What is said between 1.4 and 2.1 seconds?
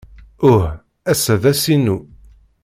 d ass-inu.